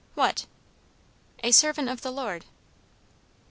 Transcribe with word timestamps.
"What?" 0.15 0.47
"A 1.43 1.51
servant 1.51 1.87
of 1.87 2.01
the 2.01 2.09
Lord." 2.09 2.45